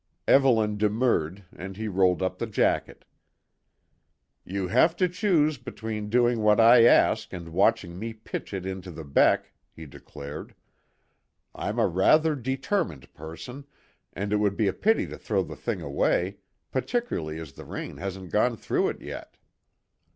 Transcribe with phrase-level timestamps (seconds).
[0.27, 3.05] Evelyn demurred, and he rolled up the jacket.
[4.43, 8.89] "You have to choose between doing what I ask and watching me pitch it into
[8.89, 10.55] the beck," he declared.
[11.53, 13.65] "I'm a rather determined person,
[14.13, 16.37] and it would be a pity to throw the thing away,
[16.71, 19.37] particularly as the rain hasn't got through it yet."